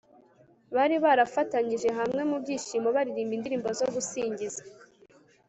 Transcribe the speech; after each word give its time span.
bari 0.75 0.95
barafatanyirije 1.03 1.89
hamwe 1.99 2.21
mu 2.29 2.37
byishimo 2.43 2.87
baririmba 2.95 3.33
indirimbo 3.37 3.69
zo 3.79 3.87
gusingiza 3.93 4.61